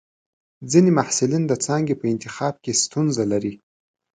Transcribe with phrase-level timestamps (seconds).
[0.71, 3.53] ځینې محصلین د څانګې په انتخاب کې ستونزه لري.